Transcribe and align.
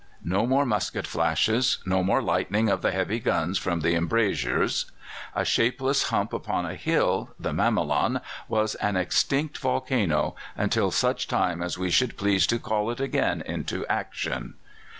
No 0.25 0.47
more 0.47 0.65
musket 0.65 1.05
flashes, 1.05 1.77
no 1.85 2.03
more 2.03 2.23
lightning 2.23 2.69
of 2.69 2.81
the 2.81 2.89
heavy 2.89 3.19
guns 3.19 3.59
from 3.59 3.81
the 3.81 3.93
embrasures. 3.93 4.89
A 5.35 5.45
shapeless 5.45 6.09
hump 6.09 6.33
upon 6.33 6.65
a 6.65 6.73
hill, 6.73 7.29
the 7.39 7.53
Mamelon 7.53 8.19
was 8.47 8.73
an 8.73 8.95
extinct 8.97 9.59
volcano, 9.59 10.35
until 10.57 10.89
such 10.89 11.27
time 11.27 11.61
as 11.61 11.77
we 11.77 11.91
should 11.91 12.17
please 12.17 12.47
to 12.47 12.57
call 12.57 12.89
it 12.89 12.99
again 12.99 13.41
into 13.45 13.85
action. 13.85 14.55